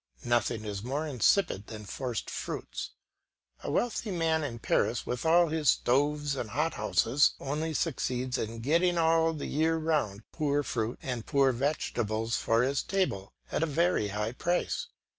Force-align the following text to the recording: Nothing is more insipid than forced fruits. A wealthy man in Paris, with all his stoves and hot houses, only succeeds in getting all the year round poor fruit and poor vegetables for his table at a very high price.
Nothing 0.25 0.65
is 0.65 0.81
more 0.81 1.05
insipid 1.05 1.67
than 1.67 1.85
forced 1.85 2.27
fruits. 2.27 2.89
A 3.61 3.69
wealthy 3.69 4.09
man 4.09 4.43
in 4.43 4.57
Paris, 4.57 5.05
with 5.05 5.27
all 5.27 5.49
his 5.49 5.69
stoves 5.69 6.35
and 6.35 6.49
hot 6.49 6.73
houses, 6.73 7.33
only 7.39 7.75
succeeds 7.75 8.39
in 8.39 8.61
getting 8.61 8.97
all 8.97 9.31
the 9.31 9.45
year 9.45 9.77
round 9.77 10.23
poor 10.31 10.63
fruit 10.63 10.97
and 11.03 11.27
poor 11.27 11.51
vegetables 11.51 12.35
for 12.35 12.63
his 12.63 12.81
table 12.81 13.31
at 13.51 13.61
a 13.61 13.67
very 13.67 14.07
high 14.07 14.31
price. 14.31 14.87